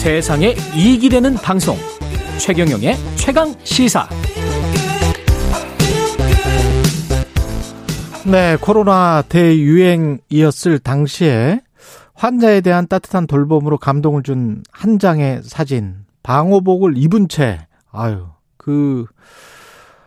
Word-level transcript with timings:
세상에 0.00 0.54
이익이 0.74 1.10
되는 1.10 1.34
방송. 1.34 1.76
최경영의 2.38 2.96
최강 3.16 3.54
시사. 3.64 4.08
네, 8.24 8.56
코로나 8.62 9.20
대유행이었을 9.28 10.78
당시에 10.78 11.60
환자에 12.14 12.62
대한 12.62 12.88
따뜻한 12.88 13.26
돌봄으로 13.26 13.76
감동을 13.76 14.22
준 14.22 14.62
한 14.72 14.98
장의 14.98 15.42
사진, 15.42 16.06
방호복을 16.22 16.96
입은 16.96 17.28
채, 17.28 17.66
아유, 17.92 18.28
그, 18.56 19.04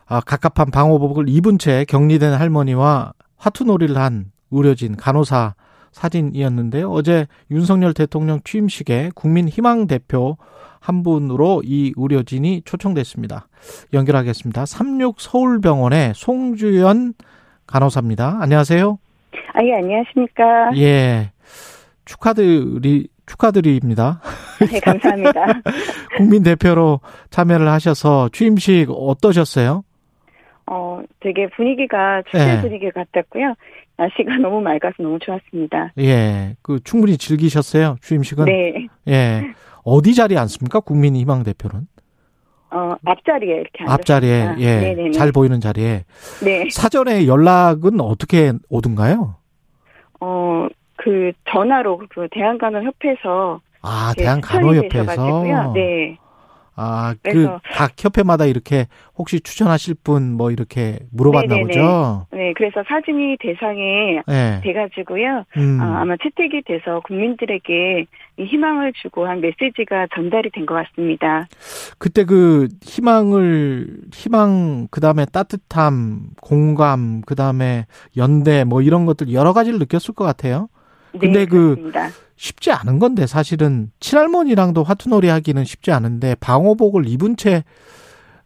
아, 0.08 0.22
갑갑한 0.22 0.72
방호복을 0.72 1.30
입은 1.30 1.60
채 1.60 1.86
격리된 1.88 2.34
할머니와 2.34 3.14
화투놀이를 3.38 3.96
한 3.96 4.32
의료진, 4.50 4.96
간호사 4.98 5.54
사진이었는데요. 5.94 6.92
어제 6.92 7.28
윤석열 7.50 7.94
대통령 7.94 8.40
취임식에 8.44 9.12
국민 9.16 9.48
희망 9.48 9.88
대표 9.88 10.38
한 10.80 11.02
분으로 11.02 11.62
이 11.64 11.94
의료진이 11.96 12.64
초청됐습니다. 12.66 13.48
연결하겠습니다. 13.94 14.66
36 14.66 15.22
서울병원의 15.22 16.12
송주연 16.14 17.14
간호사입니다. 17.66 18.40
안녕하세요. 18.42 19.00
아, 19.54 19.64
예, 19.64 19.76
안녕하십니까. 19.76 20.76
예. 20.76 21.32
축하드리, 22.06 23.08
축하드립니다. 23.26 24.20
네, 24.70 24.80
감사합니다. 24.82 25.46
국민 26.18 26.44
대표로 26.44 27.00
참여를 27.30 27.70
하셔서 27.70 28.30
취임식 28.34 28.90
어떠셨어요? 28.92 29.84
어, 31.24 31.30
되게 31.34 31.48
분위기가 31.48 32.22
축제 32.24 32.56
네. 32.56 32.62
분위기 32.62 32.92
같았고요. 32.92 33.56
날씨가 33.98 34.38
너무 34.42 34.62
맑아서 34.62 34.96
너무 35.00 35.20
좋았습니다. 35.20 35.94
예. 36.00 36.56
그 36.62 36.80
충분히 36.84 37.18
즐기셨어요? 37.18 37.96
취임식은? 38.02 38.46
네. 38.46 38.88
예. 39.08 39.54
어디 39.84 40.14
자리에 40.14 40.38
앉습니까? 40.38 40.82
국민 40.82 41.16
희망 41.16 41.44
대표는? 41.44 41.88
어, 42.72 42.96
앞자리에 43.06 43.54
이렇게 43.56 43.84
앞자리에, 43.86 44.42
앉았습니다. 44.42 44.72
예. 44.72 44.80
네네네. 44.82 45.12
잘 45.12 45.32
보이는 45.32 45.60
자리에. 45.60 46.06
네. 46.44 46.70
사전에 46.72 47.28
연락은 47.28 48.02
어떻게 48.02 48.54
오든가요? 48.70 49.36
어, 50.20 50.68
그 50.98 51.32
전화로 51.50 52.02
그 52.10 52.28
대한간호협회에서 52.32 53.62
아, 53.82 54.14
대한간호협회에서. 54.18 55.74
네. 55.76 56.18
아, 56.76 57.14
그, 57.22 57.32
그래서- 57.32 57.62
각 57.74 57.92
협회마다 58.04 58.46
이렇게 58.46 58.88
혹시 59.16 59.40
추천하실 59.42 59.96
분 60.04 60.34
뭐 60.34 60.50
이렇게 60.52 61.00
물어봤나 61.12 61.56
네네네. 61.56 61.68
보죠? 61.68 62.26
네, 62.32 62.54
그래서 62.58 62.84
사진이 62.88 63.38
대상에 63.40 64.22
예. 64.28 64.60
돼가지고요. 64.64 65.44
음. 65.58 65.80
아, 65.82 66.02
아마 66.02 66.16
채택이 66.22 66.64
돼서 66.66 67.00
국민들에게 67.06 68.06
이 68.38 68.44
희망을 68.46 68.94
주고 68.94 69.28
한 69.28 69.42
메시지가 69.42 70.08
전달이 70.16 70.50
된 70.52 70.66
것 70.66 70.74
같습니다. 70.74 71.48
그때 72.00 72.24
그 72.26 72.68
희망을 72.82 73.98
희망 74.12 74.88
그 74.90 75.00
다음에 75.02 75.26
따뜻함, 75.26 76.30
공감, 76.42 77.22
그 77.26 77.36
다음에 77.36 77.86
연대 78.18 78.64
뭐 78.64 78.82
이런 78.82 79.06
것들 79.06 79.32
여러 79.34 79.54
가지를 79.54 79.78
느꼈을 79.80 80.14
것 80.16 80.24
같아요. 80.26 80.70
근데 81.14 81.28
네, 81.40 81.46
그- 81.46 81.76
그렇습니다. 81.76 82.10
쉽지 82.36 82.72
않은 82.72 83.00
건데 83.00 83.26
사실은 83.28 83.92
친할머니랑도 84.00 84.84
화투놀이 84.84 85.28
하기는 85.30 85.64
쉽지 85.64 85.92
않은데 85.92 86.36
방호복을 86.40 87.08
입은 87.08 87.38
채 87.38 87.64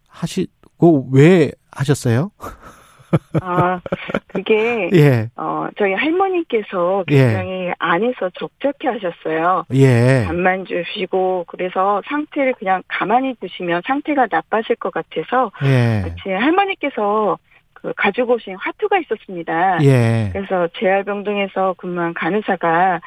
하시고 0.08 1.08
왜 1.12 1.50
하셨어요? 1.72 2.30
아, 3.40 3.80
그게 4.26 4.90
예. 4.92 5.30
어, 5.34 5.66
저희 5.78 5.94
할머니께서 5.94 7.04
예. 7.10 7.16
굉장히 7.16 7.72
안에서 7.78 8.28
적적해 8.38 8.86
하셨어요. 8.88 9.64
예. 9.72 10.24
잠만 10.26 10.66
주시고, 10.66 11.46
그래서 11.48 12.02
상태를 12.06 12.52
그냥 12.58 12.82
가만히 12.86 13.34
두시면 13.40 13.80
상태가 13.86 14.26
나빠질 14.30 14.76
것 14.76 14.92
같아서, 14.92 15.50
예. 15.64 16.14
제 16.22 16.34
할머니께서 16.34 17.38
그 17.80 17.92
가지고 17.96 18.34
오신 18.34 18.56
화투가 18.56 18.98
있었습니다. 18.98 19.78
예. 19.84 20.30
그래서 20.32 20.68
재활병동에서 20.78 21.74
근무한 21.78 22.12
간호사가 22.12 23.00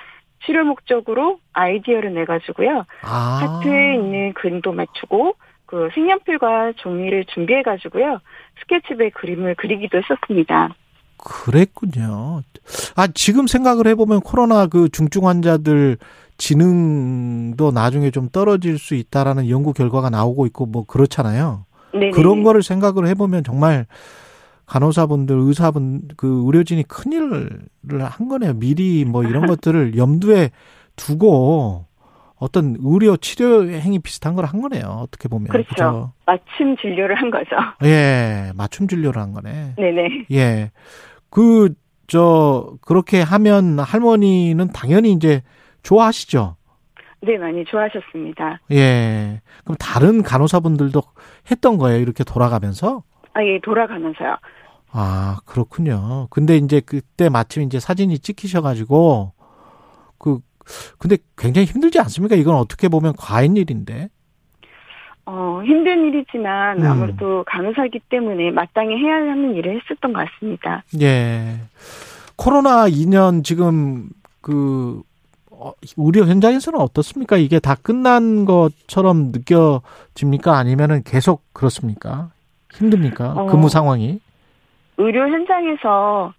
치료 0.46 0.64
목적으로 0.64 1.40
아이디어를 1.54 2.14
내가지고요. 2.14 2.86
아. 3.04 3.60
하트에 3.62 3.96
있는 3.96 4.34
그림도 4.34 4.72
맞추고, 4.72 5.36
그 5.66 5.90
색연필과 5.94 6.74
종이를 6.78 7.26
준비해가지고요. 7.26 8.20
스케치북에 8.62 9.10
그림을 9.12 9.56
그리기도 9.56 9.98
했었습니다. 9.98 10.74
그랬군요. 11.18 12.42
아, 12.96 13.08
지금 13.14 13.48
생각을 13.48 13.88
해보면 13.88 14.22
코로나 14.22 14.68
그 14.68 14.90
중증 14.90 15.28
환자들 15.28 15.98
지능도 16.38 17.72
나중에 17.72 18.10
좀 18.10 18.30
떨어질 18.30 18.80
수 18.80 18.96
있다라는 18.96 19.50
연구 19.50 19.74
결과가 19.74 20.10
나오고 20.10 20.48
있고 20.48 20.66
뭐 20.66 20.86
그렇잖아요. 20.86 21.66
네네. 21.94 22.12
그런 22.12 22.42
거를 22.42 22.64
생각을 22.64 23.06
해보면 23.08 23.44
정말 23.44 23.86
간호사분들, 24.72 25.36
의사분, 25.38 26.04
그 26.16 26.44
의료진이 26.46 26.84
큰일을 26.84 27.60
한 28.04 28.30
거네요. 28.30 28.54
미리 28.54 29.04
뭐 29.04 29.24
이런 29.24 29.46
것들을 29.48 29.98
염두에 29.98 30.52
두고 30.96 31.88
어떤 32.38 32.78
의료 32.80 33.18
치료 33.18 33.68
행위 33.70 34.00
비슷한 34.00 34.34
걸 34.34 34.46
한 34.46 34.62
거네요. 34.62 34.86
어떻게 34.86 35.28
보면. 35.28 35.50
그렇죠. 35.50 35.68
그죠? 35.70 36.14
맞춤 36.26 36.78
진료를 36.78 37.16
한 37.16 37.30
거죠. 37.32 37.50
예, 37.84 38.54
맞춤 38.56 38.88
진료를 38.88 39.22
한 39.22 39.34
거네. 39.34 39.74
네네. 39.78 40.26
예. 40.32 40.72
그, 41.30 41.74
저, 42.08 42.74
그렇게 42.82 43.22
하면 43.22 43.78
할머니는 43.78 44.70
당연히 44.74 45.12
이제 45.12 45.44
좋아하시죠? 45.84 46.56
네, 47.24 47.38
많이 47.38 47.66
좋아하셨습니다. 47.66 48.62
예. 48.72 49.42
그럼 49.66 49.76
다른 49.80 50.24
간호사분들도 50.24 51.02
했던 51.52 51.78
거예요? 51.78 52.00
이렇게 52.00 52.24
돌아가면서? 52.24 53.04
아, 53.34 53.44
예, 53.44 53.60
돌아가면서요. 53.62 54.38
아, 54.92 55.40
그렇군요. 55.46 56.28
근데 56.30 56.58
이제 56.58 56.82
그때 56.82 57.30
마침 57.30 57.64
이제 57.64 57.80
사진이 57.80 58.20
찍히셔가지고, 58.20 59.32
그, 60.18 60.40
근데 60.98 61.18
굉장히 61.38 61.66
힘들지 61.66 62.00
않습니까? 62.00 62.36
이건 62.36 62.56
어떻게 62.56 62.90
보면 62.90 63.14
과인 63.18 63.56
일인데. 63.56 64.10
어, 65.26 65.62
힘든 65.64 66.06
일이지만 66.06 66.82
음. 66.82 66.88
아무래도 66.88 67.44
간호사기 67.48 68.00
때문에 68.10 68.52
마땅히 68.52 68.98
해야 68.98 69.16
하는 69.16 69.56
일을 69.56 69.80
했었던 69.80 70.14
것 70.14 70.26
같습니다. 70.26 70.84
예. 71.00 71.60
코로나 72.36 72.90
2년 72.90 73.44
지금 73.44 74.10
그 74.42 75.02
어, 75.52 75.74
의료 75.96 76.26
현장에서는 76.26 76.80
어떻습니까? 76.80 77.38
이게 77.38 77.60
다 77.60 77.76
끝난 77.76 78.46
것처럼 78.46 79.32
느껴집니까? 79.32 80.58
아니면은 80.58 81.04
계속 81.04 81.44
그렇습니까? 81.54 82.32
힘듭니까? 82.74 83.34
어. 83.34 83.46
근무 83.48 83.70
상황이? 83.70 84.20
의료 84.98 85.28
현장에서 85.28 86.34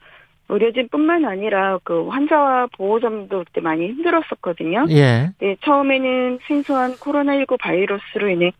의료진뿐만 0.49 1.25
아니라 1.25 1.79
그 1.83 2.09
환자와 2.09 2.69
보호자도 2.77 3.45
그때 3.45 3.61
많이 3.61 3.87
힘들었었거든요. 3.89 4.87
예. 4.91 5.31
네, 5.39 5.57
처음에는 5.65 6.41
생소한 6.47 6.93
코로나19 6.95 7.59
바이러스로 7.59 8.29
인해 8.29 8.53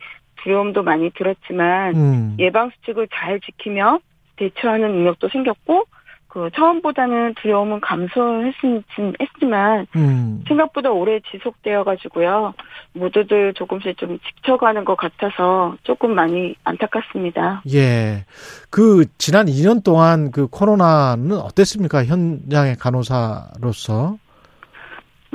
두려움도 0.43 0.83
많이 0.83 1.11
들었지만 1.11 1.95
음. 1.95 2.35
예방 2.39 2.71
수칙을 2.71 3.07
잘 3.13 3.39
지키며 3.39 3.99
대처하는 4.37 4.91
능력도 4.91 5.29
생겼고 5.29 5.85
그 6.33 6.49
처음보다는 6.55 7.35
두려움은 7.35 7.79
감소했지만 7.81 9.85
음. 9.95 10.43
생각보다 10.47 10.89
오래 10.89 11.19
지속되어 11.31 11.83
가지고요 11.83 12.55
모두들 12.93 13.53
조금씩 13.53 13.95
좀 13.99 14.17
지쳐가는 14.17 14.83
것 14.83 14.95
같아서 14.97 15.77
조금 15.83 16.15
많이 16.15 16.55
안타깝습니다. 16.63 17.61
예. 17.71 18.25
그 18.71 19.05
지난 19.19 19.45
2년 19.45 19.83
동안 19.83 20.31
그 20.31 20.47
코로나는 20.47 21.37
어땠습니까? 21.37 22.03
현장의 22.03 22.77
간호사로서. 22.77 24.17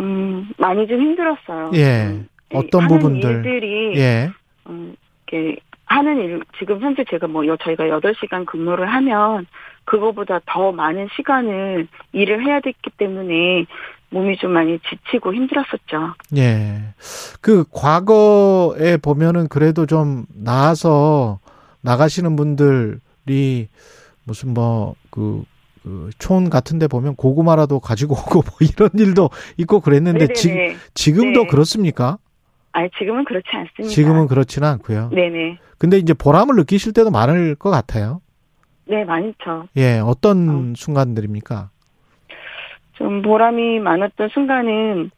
음 0.01 0.49
많이 0.59 0.85
좀 0.89 1.01
힘들었어요. 1.01 1.71
예. 1.75 2.07
음, 2.09 2.29
어떤 2.55 2.89
부분들? 2.89 3.31
일들이 3.45 3.97
예. 3.99 4.31
음, 4.69 4.97
이렇게 5.31 5.61
하는 5.87 6.19
일, 6.19 6.43
지금 6.59 6.81
현재 6.81 7.05
제가 7.09 7.29
뭐, 7.29 7.47
여- 7.47 7.57
저희가 7.57 7.85
8시간 7.85 8.45
근무를 8.45 8.93
하면, 8.93 9.47
그거보다 9.89 10.41
더 10.47 10.71
많은 10.71 11.09
시간을 11.17 11.89
일을 12.13 12.45
해야 12.45 12.61
됐기 12.61 12.91
때문에, 12.99 13.65
몸이 14.11 14.37
좀 14.39 14.53
많이 14.53 14.79
지치고 14.89 15.35
힘들었었죠. 15.35 16.15
예. 16.37 16.95
그 17.41 17.65
과거에 17.73 18.97
보면은 18.97 19.49
그래도 19.49 19.87
좀 19.87 20.25
나아서 20.35 21.41
나가시는 21.83 22.37
분들이 22.37 23.69
무슨 24.25 24.55
뭐그 24.55 25.45
그촌 25.83 26.51
같은 26.51 26.79
데 26.79 26.87
보면 26.87 27.17
고구마라도 27.17 27.81
가지고 27.81 28.15
오고 28.15 28.43
뭐 28.43 28.45
이런 28.61 28.91
일도 28.95 29.31
있고 29.57 29.81
그랬는데 29.81 30.33
지, 30.35 30.49
네네네. 30.49 30.77
지 30.95 31.13
금도 31.13 31.43
네. 31.43 31.47
그렇습니까? 31.47 32.19
아니, 32.73 32.91
지금은 32.99 33.25
그렇지 33.25 33.47
않습니다. 33.51 33.95
지금은 33.95 34.27
그렇지는 34.27 34.69
않고요. 34.69 35.11
네네. 35.15 35.59
근데 35.79 35.99
이제 35.99 36.13
보람을 36.13 36.57
느끼실 36.57 36.93
때도 36.93 37.11
많을 37.11 37.55
것 37.55 37.71
같아요. 37.71 38.21
네, 38.89 39.05
많죠. 39.05 39.69
예, 39.77 39.99
어떤 39.99 40.49
어. 40.49 40.73
순간들입니까? 40.75 41.71
좀 42.95 43.23
보람이 43.23 43.81
많았던 43.81 44.31
순간은, 44.31 45.11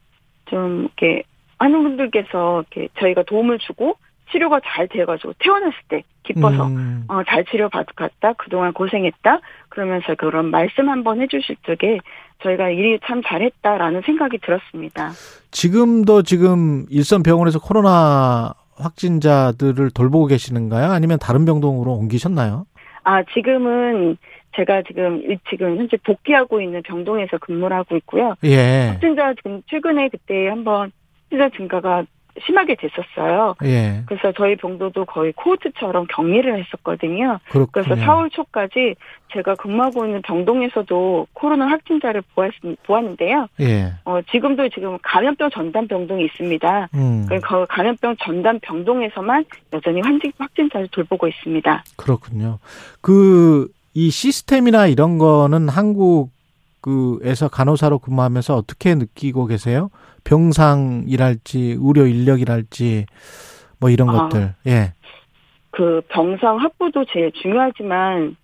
좀, 0.46 0.82
이렇게, 0.84 1.22
많은 1.58 1.82
분들께서 1.82 2.64
이렇게 2.72 2.88
저희가 2.98 3.22
도움을 3.24 3.58
주고 3.58 3.96
치료가 4.32 4.60
잘 4.64 4.88
돼가지고 4.88 5.34
퇴원했을 5.38 5.78
때 5.88 6.02
기뻐서 6.22 6.66
음. 6.66 7.04
어, 7.08 7.22
잘 7.26 7.44
치료받았다 7.44 8.34
그동안 8.34 8.72
고생했다 8.72 9.40
그러면서 9.68 10.14
그런 10.14 10.50
말씀 10.50 10.88
한번 10.88 11.20
해주실 11.20 11.56
적에 11.66 11.98
저희가 12.42 12.70
일이 12.70 12.98
참 13.04 13.22
잘했다라는 13.26 14.02
생각이 14.06 14.38
들었습니다. 14.38 15.10
지금도 15.50 16.22
지금 16.22 16.86
일선 16.88 17.22
병원에서 17.22 17.58
코로나 17.58 18.54
확진자들을 18.76 19.90
돌보고 19.90 20.26
계시는가요? 20.26 20.90
아니면 20.90 21.18
다른 21.20 21.44
병동으로 21.44 21.92
옮기셨나요? 21.92 22.64
아 23.04 23.22
지금은 23.34 24.16
제가 24.56 24.82
지금 24.82 25.22
일- 25.22 25.38
지금 25.48 25.76
현재 25.76 25.96
복귀하고 25.98 26.60
있는 26.60 26.82
병동에서 26.82 27.38
근무를 27.38 27.76
하고 27.76 27.96
있고요. 27.96 28.34
예. 28.44 28.88
확진자 28.90 29.32
지금 29.34 29.62
최근에 29.70 30.08
그때 30.08 30.48
한번 30.48 30.90
확진자 31.22 31.48
증가가 31.56 32.04
심하게 32.44 32.74
됐었어요. 32.76 33.54
예. 33.64 34.02
그래서 34.06 34.32
저희 34.36 34.56
병도도 34.56 35.04
거의 35.04 35.32
코호트처럼 35.32 36.06
격리를 36.08 36.58
했었거든요. 36.64 37.38
그렇군요. 37.50 37.84
그래서 37.84 37.94
4월 38.02 38.30
초까지 38.32 38.94
제가 39.32 39.54
근무하고 39.56 40.06
있는 40.06 40.22
병동에서도 40.22 41.26
코로나 41.32 41.66
확진자를 41.68 42.22
보았, 42.34 42.50
보았는데요. 42.84 43.46
예. 43.60 43.92
어, 44.04 44.20
지금도 44.30 44.68
지금 44.70 44.98
감염병 45.02 45.50
전담 45.50 45.86
병동이 45.86 46.24
있습니다. 46.24 46.88
음. 46.94 47.26
그 47.28 47.38
거- 47.40 47.66
감염병 47.68 48.16
전담 48.22 48.58
병동에서만 48.60 49.44
여전히 49.72 50.00
환진, 50.00 50.32
확진자를 50.38 50.88
돌보고 50.88 51.28
있습니다. 51.28 51.84
그렇군요. 51.96 52.58
그, 53.00 53.68
이 53.94 54.10
시스템이나 54.10 54.86
이런 54.86 55.18
거는 55.18 55.68
한국, 55.68 56.30
그에서 56.80 57.48
간호사로 57.48 57.98
근무하면서 57.98 58.56
어떻게 58.56 58.94
느끼고 58.94 59.46
계세요? 59.46 59.90
병상이랄지, 60.24 61.78
의료 61.80 62.06
인력이랄지, 62.06 63.06
뭐 63.78 63.90
이런 63.90 64.08
아. 64.10 64.28
것들. 64.28 64.54
예. 64.66 64.92
그 65.70 66.02
병상 66.08 66.58
확보도 66.58 67.04
제일 67.12 67.30
중요하지만 67.32 68.36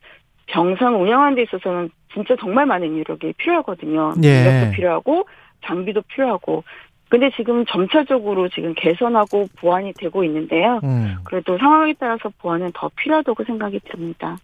병상 0.46 1.00
운영하는 1.02 1.34
데 1.34 1.42
있어서는 1.42 1.90
진짜 2.14 2.34
정말 2.40 2.66
많은 2.66 2.86
인력이 2.86 3.34
필요하거든요. 3.36 4.14
예. 4.24 4.28
인력도 4.28 4.76
필요하고 4.76 5.26
장비도 5.64 6.02
필요하고. 6.02 6.64
근데 7.08 7.30
지금 7.36 7.64
점차적으로 7.66 8.48
지금 8.48 8.74
개선하고 8.74 9.46
보완이 9.60 9.92
되고 9.92 10.24
있는데요. 10.24 10.80
음. 10.82 11.16
그래도 11.24 11.56
상황에 11.56 11.94
따라서 11.98 12.30
보완은 12.38 12.72
더 12.74 12.90
필요하다고 12.96 13.44
생각이 13.44 13.80
듭니다. 13.90 14.36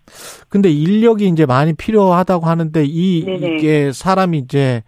근데 0.49 0.71
인력이 0.71 1.27
이제 1.27 1.45
많이 1.45 1.73
필요하다고 1.73 2.47
하는데 2.47 2.85
이 2.87 3.25
네네. 3.25 3.57
이게 3.57 3.93
사람이 3.93 4.39
이제 4.39 4.83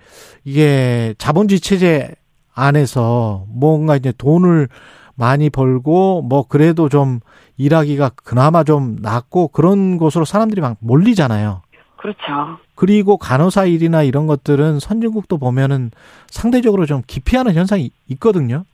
이게 0.45 1.15
자본주의 1.19 1.59
체제 1.59 2.15
안에서 2.55 3.45
뭔가 3.49 3.97
이제 3.97 4.13
돈을 4.17 4.69
많이 5.17 5.51
벌고 5.51 6.23
뭐 6.23 6.47
그래도 6.47 6.89
좀 6.89 7.21
일하기가 7.57 8.11
그나마 8.23 8.63
좀 8.63 8.97
낫고 9.01 9.49
그런 9.49 9.99
곳으로 9.99 10.25
사람들이 10.25 10.61
막 10.61 10.77
몰리잖아요. 10.81 11.63
그렇죠. 11.97 12.59
그리고 12.75 13.17
간호사 13.17 13.67
일이나 13.67 14.03
이런 14.03 14.27
것들은 14.27 14.81
선진국도 14.81 15.39
보면은 15.39 15.91
상대적으로 16.27 16.87
좀 16.87 17.03
기피하는 17.07 17.55
현상이 17.55 17.91
있거든요. 18.09 18.65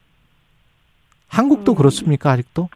한국도 1.28 1.72
음. 1.72 1.76
그렇습니까 1.76 2.30
아직도? 2.32 2.68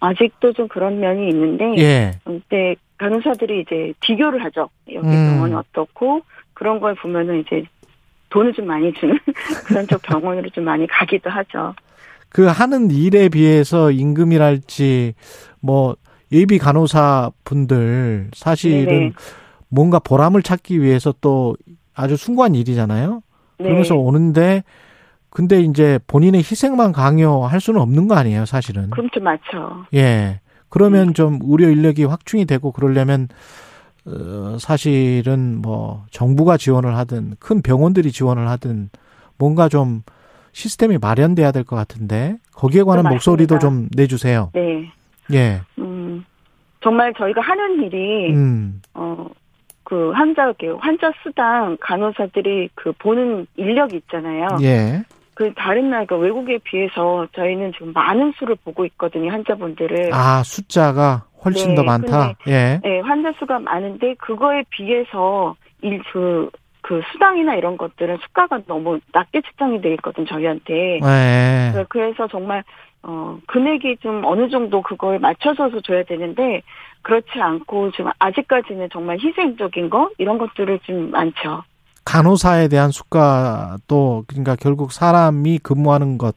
아직도 0.00 0.52
좀 0.54 0.66
그런 0.68 0.98
면이 0.98 1.28
있는데 1.28 1.76
예. 1.78 2.18
근데 2.24 2.74
간호사들이 2.98 3.60
이제 3.60 3.92
비교를 4.00 4.44
하죠. 4.44 4.68
여기 4.92 5.06
음. 5.06 5.30
병원이 5.30 5.54
어떻고 5.54 6.22
그런 6.54 6.80
걸 6.80 6.94
보면은 6.96 7.40
이제 7.40 7.64
돈을 8.30 8.52
좀 8.52 8.66
많이 8.66 8.92
주는 8.94 9.18
그런 9.66 9.86
쪽 9.86 10.02
병원으로 10.02 10.48
좀 10.50 10.64
많이 10.64 10.86
가기도 10.86 11.30
하죠. 11.30 11.74
그 12.28 12.46
하는 12.46 12.90
일에 12.90 13.28
비해서 13.28 13.90
임금이랄지 13.90 15.14
뭐 15.60 15.96
예비 16.32 16.58
간호사 16.58 17.30
분들 17.44 18.30
사실은 18.32 18.86
네네. 18.86 19.12
뭔가 19.72 19.98
보람을 19.98 20.42
찾기 20.42 20.82
위해서 20.82 21.14
또 21.22 21.56
아주 21.94 22.16
숭고한 22.16 22.54
일이잖아요. 22.54 23.22
네. 23.58 23.64
그러면서 23.64 23.96
오는데 23.96 24.62
근데 25.30 25.60
이제 25.62 25.98
본인의 26.06 26.40
희생만 26.40 26.92
강요할 26.92 27.58
수는 27.58 27.80
없는 27.80 28.06
거 28.06 28.14
아니에요, 28.16 28.44
사실은. 28.44 28.90
그럼 28.90 29.08
좀 29.10 29.24
맞죠. 29.24 29.86
예. 29.94 30.40
그러면 30.68 31.08
음. 31.08 31.14
좀 31.14 31.38
의료 31.42 31.70
인력이 31.70 32.04
확충이 32.04 32.44
되고 32.44 32.70
그러려면 32.70 33.28
어 34.04 34.56
사실은 34.60 35.62
뭐 35.62 36.04
정부가 36.10 36.58
지원을 36.58 36.96
하든 36.98 37.36
큰 37.38 37.62
병원들이 37.62 38.12
지원을 38.12 38.48
하든 38.48 38.90
뭔가 39.38 39.68
좀 39.70 40.02
시스템이 40.52 40.98
마련돼야 40.98 41.50
될 41.52 41.64
것 41.64 41.76
같은데 41.76 42.36
거기에 42.52 42.82
관한 42.82 43.04
네, 43.04 43.10
목소리도. 43.10 43.58
좀 43.58 43.88
내주세요. 43.96 44.50
네. 44.52 44.90
예. 45.32 45.60
음. 45.78 46.24
정말 46.82 47.14
저희가 47.16 47.40
하는 47.40 47.82
일이 47.84 48.34
음. 48.34 48.82
어. 48.92 49.26
그 49.92 50.10
환자 50.12 50.44
이렇게 50.44 50.68
환자 50.68 51.12
수당 51.22 51.76
간호사들이 51.78 52.70
그 52.74 52.92
보는 52.92 53.46
인력이 53.56 53.96
있잖아요. 53.96 54.46
예. 54.62 55.02
그 55.34 55.52
다른 55.54 55.90
나라 55.90 56.06
그 56.06 56.16
외국에 56.16 56.56
비해서 56.64 57.26
저희는 57.36 57.72
지금 57.74 57.92
많은 57.92 58.32
수를 58.38 58.56
보고 58.64 58.86
있거든요 58.86 59.30
환자분들을. 59.30 60.08
아 60.14 60.42
숫자가 60.44 61.24
훨씬 61.44 61.70
네, 61.70 61.74
더 61.74 61.82
많다. 61.82 62.32
예. 62.48 62.80
네, 62.82 63.00
환자 63.00 63.34
수가 63.38 63.58
많은데 63.58 64.14
그거에 64.14 64.62
비해서 64.70 65.56
일그 65.82 66.48
그 66.92 67.00
수당이나 67.10 67.54
이런 67.54 67.78
것들은 67.78 68.18
수가가 68.18 68.60
너무 68.66 69.00
낮게 69.14 69.40
책정이 69.40 69.80
돼 69.80 69.94
있거든 69.94 70.26
저희한테. 70.26 70.96
예. 70.96 71.72
네, 71.74 71.84
그래서 71.88 72.28
정말 72.28 72.62
어 73.02 73.38
금액이 73.46 73.96
좀 74.02 74.22
어느 74.26 74.50
정도 74.50 74.82
그걸 74.82 75.18
맞춰서서 75.18 75.80
줘야 75.80 76.02
되는데 76.02 76.60
그렇지 77.00 77.40
않고 77.40 77.92
지금 77.92 78.10
아직까지는 78.18 78.90
정말 78.92 79.18
희생적인 79.18 79.88
거 79.88 80.10
이런 80.18 80.36
것들을 80.36 80.80
좀 80.80 81.10
많죠. 81.12 81.62
간호사에 82.04 82.68
대한 82.68 82.90
수가도 82.90 84.24
그러니까 84.26 84.54
결국 84.56 84.92
사람이 84.92 85.60
근무하는 85.60 86.18
것 86.18 86.36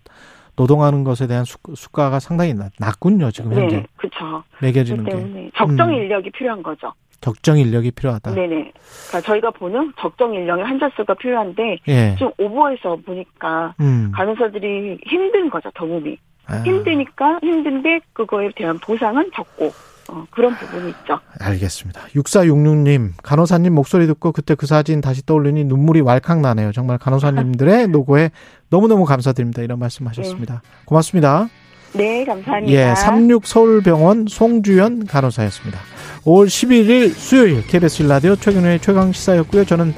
노동하는 0.55 1.03
것에 1.03 1.27
대한 1.27 1.43
수, 1.43 1.57
수가가 1.75 2.21
상당히 2.21 2.53
낮, 2.53 2.71
낮군요 2.79 3.29
지금 3.31 3.51
현재 3.51 3.75
네, 3.75 3.85
그렇죠. 3.97 4.41
매겨지는 4.61 5.03
게 5.03 5.11
때문에 5.11 5.51
적정 5.57 5.89
음. 5.89 5.95
인력이 5.95 6.29
필요한 6.29 6.63
거죠. 6.63 6.93
적정 7.21 7.57
인력이 7.57 7.91
필요하다. 7.91 8.33
네네. 8.33 8.71
그러니까 9.07 9.21
저희가 9.21 9.51
보는 9.51 9.93
적정 9.99 10.33
인력의 10.33 10.65
환자 10.65 10.89
수가 10.95 11.13
필요한데 11.15 11.79
예. 11.87 12.15
좀 12.17 12.31
오버해서 12.37 12.97
보니까 13.05 13.73
음. 13.79 14.11
간호사들이 14.13 14.99
힘든 15.05 15.49
거죠, 15.49 15.71
더 15.73 15.85
몸이. 15.85 16.17
아, 16.47 16.57
힘드니까 16.57 17.39
힘든데 17.41 18.01
그거에 18.13 18.51
대한 18.55 18.77
보상은 18.79 19.29
적고 19.35 19.71
어, 20.07 20.23
그런 20.29 20.55
부분이 20.55 20.89
있죠. 20.89 21.19
알겠습니다. 21.39 22.01
6466님, 22.15 23.13
간호사님 23.23 23.73
목소리 23.73 24.05
듣고 24.05 24.31
그때 24.31 24.53
그 24.53 24.67
사진 24.67 25.01
다시 25.01 25.25
떠올리니 25.25 25.63
눈물이 25.63 26.01
왈칵 26.01 26.41
나네요. 26.41 26.71
정말 26.71 26.99
간호사님들의 26.99 27.87
노고에 27.89 28.29
너무너무 28.69 29.05
감사드립니다. 29.05 29.63
이런 29.63 29.79
말씀 29.79 30.05
하셨습니다. 30.07 30.61
고맙습니다. 30.85 31.47
네, 31.93 32.25
감사합니다. 32.25 32.71
예, 32.71 32.93
36 32.93 33.47
서울병원 33.47 34.25
송주연 34.27 35.07
간호사였습니다. 35.07 35.79
5월 36.25 36.47
11일 36.47 37.13
수요일 37.13 37.65
KBS 37.67 38.01
일라디오 38.01 38.35
최경련의 38.35 38.79
최강 38.79 39.11
시사였고요. 39.11 39.63
저는 39.63 39.93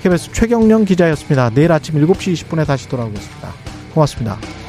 KBS 0.00 0.30
최경련 0.32 0.84
기자였습니다. 0.84 1.50
내일 1.50 1.72
아침 1.72 1.96
7시 1.96 2.34
20분에 2.34 2.64
다시 2.64 2.88
돌아오겠습니다. 2.88 3.52
고맙습니다. 3.92 4.61